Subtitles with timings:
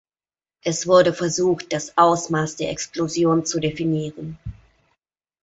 [0.63, 4.39] Es wurde versucht, das Ausmaß der Explosion zu definieren.